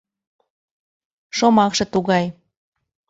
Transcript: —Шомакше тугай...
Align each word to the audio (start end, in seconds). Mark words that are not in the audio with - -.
—Шомакше 1.37 1.85
тугай... 1.93 2.25